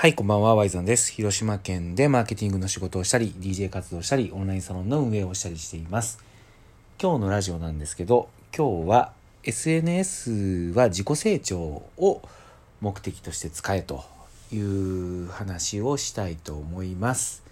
[0.00, 1.12] はい、こんばんは、ワイゾンです。
[1.12, 6.24] 広島県でマーケティングの仕事をしたり、DJ 活動したり、オンラインサロンの運営をしたりしています。
[6.98, 9.12] 今日のラジオなんですけど、今日は
[9.44, 12.22] SNS は自己成長を
[12.80, 14.02] 目的として使えと
[14.50, 17.42] いう話をしたいと思います。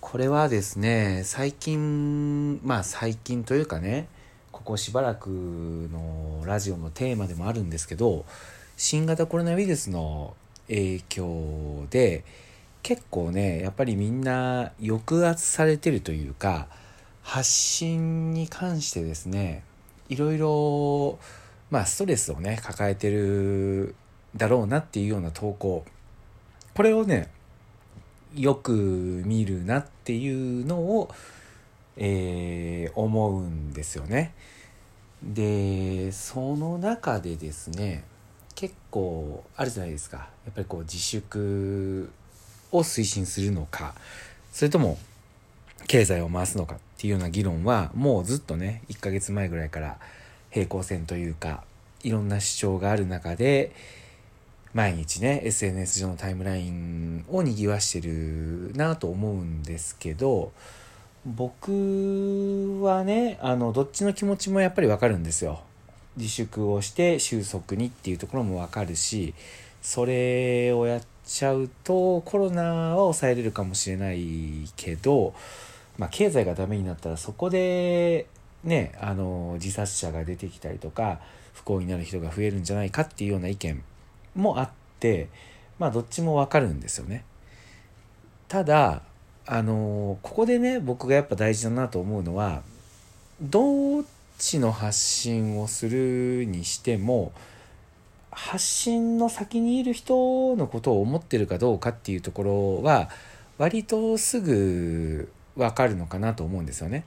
[0.00, 4.08] これはですね、最近、まあ最近というかね、
[4.50, 8.24] ここしばらくのラジオのテーマでもあるんですけど、
[8.76, 10.34] 新型コロナウイルスの
[10.70, 12.24] 影響で
[12.82, 16.68] 結構ねやっぱりみんな抑圧されてるというか
[17.22, 19.64] 発信に関してですね
[20.08, 21.18] いろいろ
[21.70, 23.94] まあストレスをね抱えてる
[24.36, 25.84] だろうなっていうような投稿
[26.74, 27.30] これをね
[28.34, 31.10] よく見るなっていうのを、
[31.96, 34.34] えー思うんですよね。
[35.22, 38.04] でその中でですね
[38.60, 42.10] 結構あるじゃないですかやっぱりこう自粛
[42.70, 43.94] を推進するのか
[44.52, 44.98] それとも
[45.86, 49.96] 経済を回すのかっていうような議論はもうずっとね1ヶ月前ぐらいから
[50.50, 51.64] 平行線というか
[52.02, 53.72] いろんな主張がある中で
[54.74, 60.52] 毎日ね SNS 上のタイムラインをにぎわしてるなと思うんですけど
[61.24, 65.62] 僕はねあのどっちの気持ちもやっぱりわかるんですよ。
[66.16, 69.34] 自粛をして収束にっていうところもわかるし
[69.82, 75.34] それをやっちゃうとコロナは抑えれるかもしれないけど、
[75.98, 78.26] まあ、経済がダメになったらそこで
[78.64, 81.20] ねあの自殺者が出てきたりとか
[81.54, 83.82] 不幸になる人が増えるんじゃないかっていうような意見
[84.34, 85.28] もあって
[85.78, 87.24] まあどっちもわかるんですよね。
[88.48, 89.02] ただ
[89.46, 92.62] あのここでね僕がやっぱ大事だなと思うのは
[93.40, 94.04] どっ
[94.40, 97.32] ちの発信をするにしても
[98.30, 103.10] 発信の先にいる人のことを思ってるかどうかっていうところは
[103.58, 107.04] 割とすぐ分かるのかなと思うんですよね。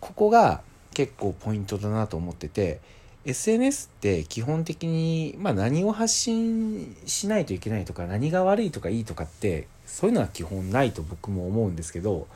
[0.00, 0.60] ここが
[0.92, 2.80] 結構ポイントだなと思ってて
[3.24, 12.26] SNS って基本的に、まあ、何を発信しないといけないとか何が悪いとかいいとかってそういうのは基本ないと僕も思うんですけど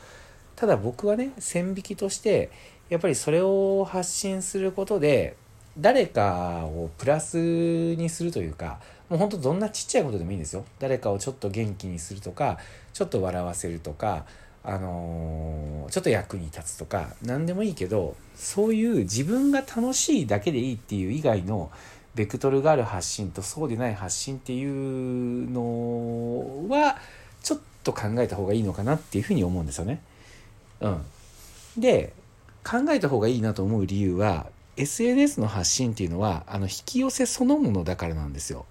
[0.56, 2.50] ただ僕はね線引きとして
[2.88, 5.36] やっぱりそれを発信することで
[5.78, 12.58] 誰かをプラスにするというかもうほんとどんなちっちゃいことでもいいんですよ誰かをちょっと元気にするとか
[12.92, 14.24] ちょっと笑わせるとか
[14.64, 21.70] あのーちょっと役に立つとか何でもいいけどそういう自分が楽しいだけでいいっていう以外の
[22.14, 26.98] ベクトルがある発信とそうでない発信っていうのは
[27.42, 30.02] ちょっと考えた方がいいのかなっていうふうに思うんですよね。
[30.80, 31.02] うん、
[31.76, 32.12] で
[32.68, 34.46] 考えた方がいいなと思う理由は
[34.76, 38.66] SNS の発信っていうのはあの引き寄せそのものだからなんですよ。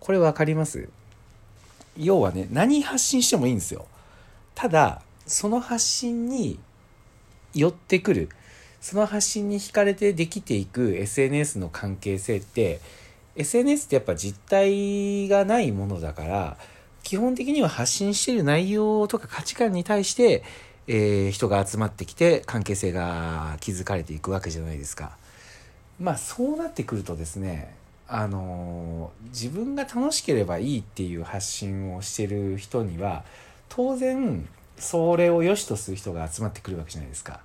[0.00, 0.88] これ分かります？
[1.96, 3.86] 要はね何発信してもいいんですよ。
[4.54, 6.58] ただその発信に
[7.54, 8.30] 寄ってくる
[8.80, 12.80] その発信に惹かれてできていく SNS の関係性って
[13.36, 16.56] SNS ってやっぱ実体がないものだから
[17.02, 20.42] 基本的には発信してる内容とか価値観に対して、
[20.88, 25.16] えー人が集まってきて関係性が築かれていくわけじゃないですか。
[26.00, 27.74] まあそうなってくるとですね
[28.08, 33.24] あのー自分が楽しければいいっていう発信をしてる人には
[33.68, 34.48] 当然
[34.78, 37.40] それを良しとする人が集まってくるわけじゃないですか。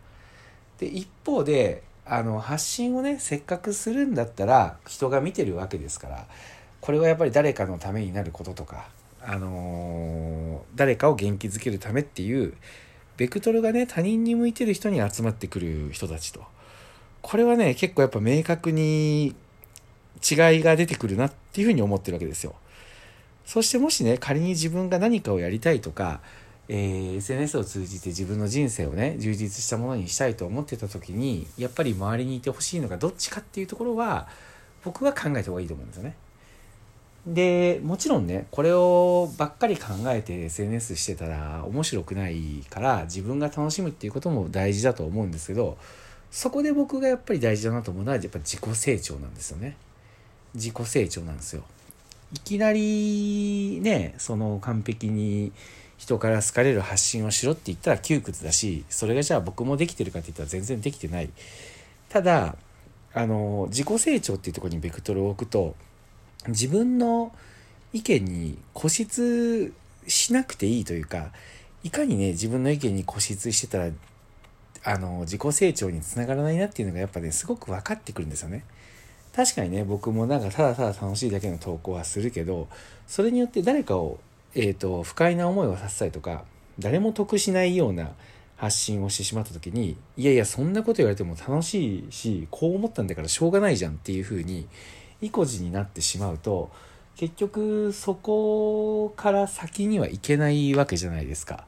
[0.79, 6.25] で一方であの発信をねせっかくするんだったら人が見てるわけですから
[6.81, 8.87] これはやっぱり誰かのためになることとか、
[9.21, 12.53] あのー誰かを元気づけるためっていう
[13.17, 16.43] ベクトルがね他人に向いてる人に集まってくる人たちと
[17.21, 19.33] これはね結構やっぱ明確に違い
[20.63, 22.55] が出てくるなっていうふうに思ってるわけですよ。
[23.45, 26.21] そしてもしね仮に自分が何かをやりたいとか、
[26.69, 34.27] えー SNS を通じて自分の人生をね充実したものにしたいと思ってた時にやっぱり周りにいてほしいのがどっちかっていうところは
[34.83, 36.15] 僕は考えた方がいいと思うんですよね。
[37.25, 45.77] でもちろんねこれをばっかり考えて SNS してたら面白くないから自分が楽しむっていうことも大事だと思うんですけど
[46.31, 49.77] そこで僕がやっぱり大事だなと思うのはやっぱ自己成長なんですよね。
[50.55, 51.63] 自己成長なんですよ。
[52.33, 55.51] いきなりねその完璧に
[55.97, 61.29] 人から好かれる発信をしろって言ったら窮屈だしそれがじゃあ僕もできてるかって言ったら全然できてない
[62.09, 62.55] ただ
[63.13, 65.75] あの自己成長っていうとこにベクトルを置くと
[66.47, 67.31] 自分の
[67.93, 69.73] 意見に固執
[70.07, 71.31] しなくていいというか
[71.83, 73.89] いかにね自分の意見に固執してたら
[74.85, 78.65] あの自己成長につながらないなっていうのがやっぱねすごく分かってくるんですよね。
[79.35, 82.67] 確かにね僕もなんかただただ楽しいだけの投稿はするけど
[83.07, 84.19] それによって誰かを
[84.55, 86.43] えーと、不快な思いをさせたりとか
[86.79, 88.11] 誰も得しないような
[88.55, 94.67] 発信をしてしまった時にいやいやそんなこと言われても楽しいしこう思ったんだからしょうがないじゃんっていうふうに
[95.21, 96.71] 意固地になってしまうと
[97.15, 101.65] 結局そこから先にはいけないわけじゃないですか。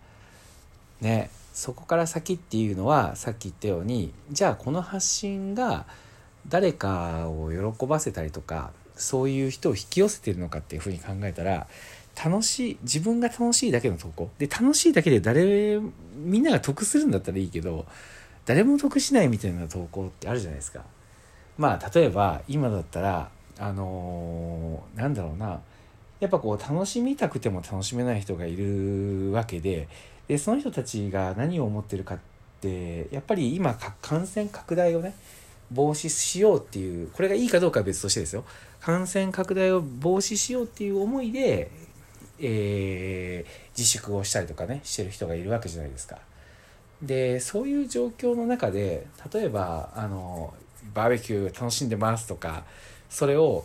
[1.02, 5.86] ねそこから先っていうのはさっき言ったようにじゃあこの発信が
[6.50, 11.68] 誰かを喜ばせたりとかそういう人を引き寄せてるのかっていうふうに考えたら
[12.22, 15.80] 楽しい自分が楽しいだけの投稿で楽しいだけで誰
[16.16, 17.86] みんなが得するんだったらいいけど
[18.46, 20.82] 誰も得しないみたいな投稿ってあるじゃないですか
[21.58, 25.62] まあ例えば今だったらあのー、なんだろうな
[26.20, 29.88] やっぱこう楽しみたくても楽しめない人がいるわけで
[30.28, 32.20] でその人たちが何を思ってるかっ
[32.62, 35.14] てやっぱり今感染拡大をね
[35.72, 38.44] 防止しようっていうこれがいいかどうかは別としてですよ
[38.82, 41.72] 感染拡大を防止しようっていう思いで、
[42.40, 46.20] えー、自粛をしたりとかねしてる人がいるわけじゃないですか。
[47.02, 50.54] でそういう状況の中で例えばあの
[50.94, 52.64] バーベキュー楽しんでますとか
[53.10, 53.64] それを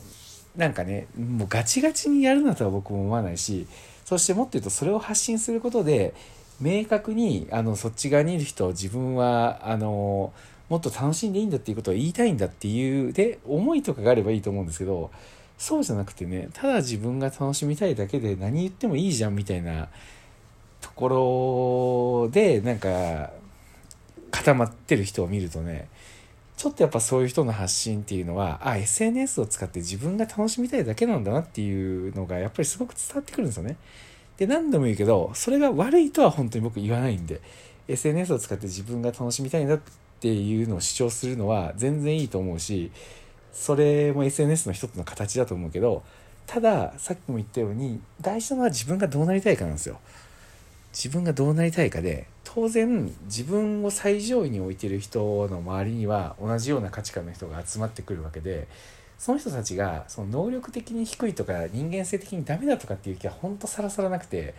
[0.56, 3.66] なんかねもうガチガチにやるなとは僕も思わないし
[4.04, 6.14] そしてもっと言うとそれを発信することで
[6.60, 10.32] 明確にあのそっち側にいる人自分はあの
[10.68, 15.10] もっと楽しんでいいんだっていうことを言いたいんだっていうで思いとかがあればいいと思うんですけど
[15.58, 19.88] そうじゃなくてねただ自分が楽しみたいだけで何言ってもいいじゃんみたいな
[20.80, 23.30] ところでなんか
[24.30, 25.88] 固まってる人を見るとね
[26.60, 33.78] ちょっとやっぱそういう人の発信っていうのはあ SNS を使って自分が楽しみたいだけなんだなっていうのがやっぱりすごく伝わってくるんですよね。
[34.36, 37.40] で何度も言うけどそれが悪いとは本当に僕言わないんで
[37.88, 39.80] SNS を使って自分が楽しみたいんだっ
[40.20, 42.92] ていうのを主張するのは全然いいと思うし
[43.54, 46.02] それも SNS の一つの形だと思うけど
[46.46, 49.98] たださっきも言ったように大事なのは自分がどうなりたいかなんですよ。
[50.92, 58.66] 自分がどうなりたいかで当然自分を最上位に置いてる人の周りには同じような価値観の人が集まってくるわけで
[59.18, 64.54] その人たちがその能力的に低いとか人間性的にダメだとかっていう気はほんとさらさらなくて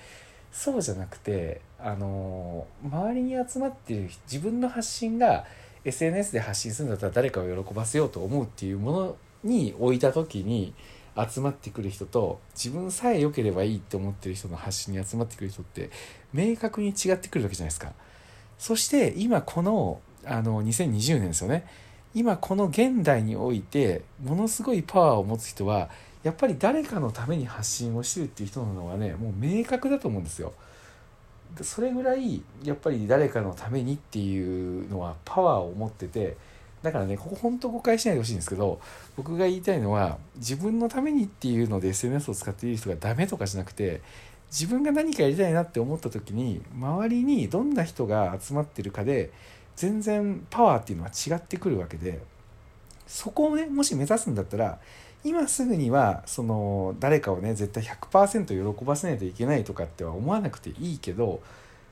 [0.52, 5.46] そうじゃなくてあの周りに集まってる自分の発信が
[5.84, 10.74] SNS で発信するんだったら誰かを喜ばせようと思うっていうものに置いた時に
[11.18, 15.90] 集まってくる人と自分さえ良ければいいって思ってる人の発信に集まってくる人って
[16.34, 17.94] 明確に違ってくるわけじゃないですか。
[18.58, 21.66] そして今このあの2020年ですよね。
[22.14, 25.90] 今この現代においてものすごいパワーを持つ人は
[26.24, 30.54] やっぱり誰かのために発信をしてるっていう人なのはねもう明確だと思うんですよ。
[31.62, 36.38] それぐらいやっぱり誰かのためにっていうのはパワーを持ってて
[36.84, 38.80] だからねここ本当誤解しないでほしいんですけど
[39.16, 44.02] 僕が言いたいのは自分のためにっていうので SNS を使っている人がダメとかじゃなくて
[44.50, 49.32] 自分が何かやりたいなって思った時に周りにどんな人が集まってるかで
[49.76, 52.20] 全然パワーっていうのは違ってくるわけで
[53.08, 54.80] そこをねもし目指すんだったら
[55.24, 61.42] 今すぐにはその誰かをね絶対100%喜ばせないといけないとかっては思わなくていいけど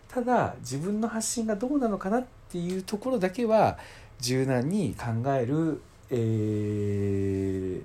[0.07, 3.77] ただ自分の発信がどうなのかなっていうところだけは
[4.19, 5.81] 柔軟に考える
[6.12, 7.83] えー、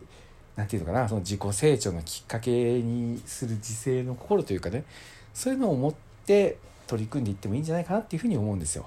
[0.57, 4.85] なんていうのかなその自己成長のきっかけにする自制の心というかね
[5.33, 5.95] そういうのを持っ
[6.27, 8.87] て取り組んでいってもいいんじゃないかなっていうふうに思うんですよ。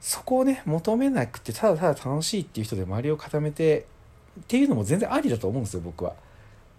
[0.00, 3.86] そこをね求めなくてただただ楽しいっていう人で周りを固めて
[4.40, 6.14] っていうのも全然ありだと思うんですよ僕は。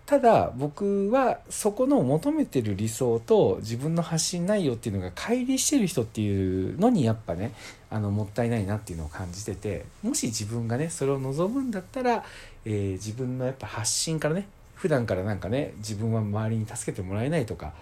[0.08, 7.52] ただ僕はそこの求めてる理想と自分の発信内容っていうのが乖離してる人っていうのにやっぱね
[7.90, 12.24] あのもったいないなっていうのを感じててもし自分がねそれを望むんだったら、
[12.64, 17.74] えー、自分のやっぱ発信からね普段からなんかね自分は周りに助けてもらえないとか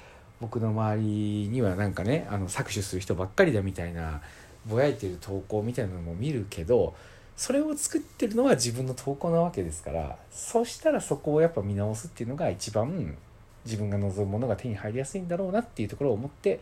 [0.41, 1.03] 僕の周り
[1.47, 4.21] にはなんかねあの搾取する人ばっかりだみたいな
[4.65, 6.95] ぼやいてる投稿みたいなのも見るけど
[7.35, 13.17] それを作ってるのは自分の投稿なわけですからそしたらそこをやっぱ見直すっていうのが一番
[13.65, 16.59] 自分が望むものが手に入りやすいんだろうなっていうところを思って、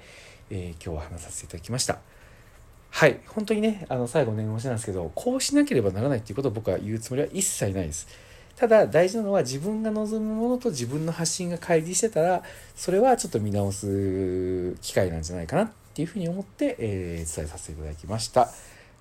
[0.49, 1.99] えー、今日は話させていただきました。
[2.89, 3.19] はい。
[3.27, 8.07] 本当にね、あの、最後念押しなんですけど、こうしなければならないっていうことを僕は言うつもりは一切ないです。
[8.55, 12.43] ただ、大事なのは自分が望むものと自分の発信が乖離してたら、
[12.75, 18.49] それはちょっと見直す機会なんじゃないかなっていうふうに思って、えー、伝えさせていただきました。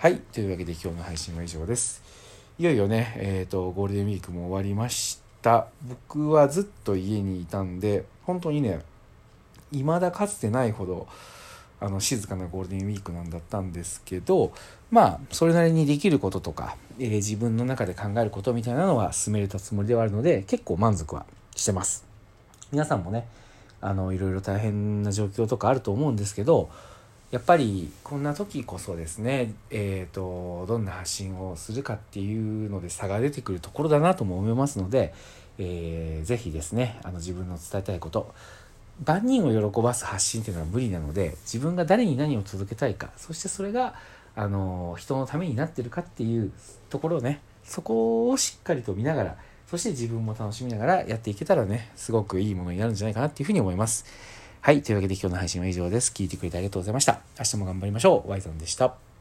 [0.03, 0.17] はい。
[0.19, 2.03] というわけで今日の配信は以上です。
[2.59, 5.69] いよいよね、えっ、ー、と、ゴールデンウィークも終わりました。
[5.81, 8.81] 僕はずっと家にいたんで、本当にね、
[9.71, 11.07] 未だかつてないほど、
[11.79, 14.53] あの静かなゴールデンウィークなんだったんですけど
[14.93, 22.05] まあそれなりにできることとか、えー、自分の中で考えることみたいなのは進めれたつもりではあるので結構満足はしてます
[22.71, 23.27] 皆さんもね
[23.81, 26.71] あのいろいろ大変な状況とかあると思うんですけど
[27.33, 35.15] やっぱりこんな時こそですね、えーと、どんな発信をするかっていうので差が出てくるところだなとも思いますので、
[35.59, 38.35] えー、ぜひですねあの自分の伝えたいこと
[39.07, 43.95] 万人を喜ばす発信っていうのは無理なので自分が誰に何を届けたいかそしてそれが
[44.37, 46.53] あの人のためになってるかっていう
[46.91, 49.37] ところをねそこをしっかりと見ながら
[49.69, 54.05] そして自分も楽しみながらやっていけたらねすごくいいものになるんじゃないかなっていうふうに思います。
[54.65, 54.81] はい。
[54.81, 56.13] というわけで今日の配信は以上です。
[56.15, 57.19] 聞いてくれてありがとうございました。
[57.37, 58.31] 明日も頑張りましょう。
[58.31, 59.12] ワイゾンでした。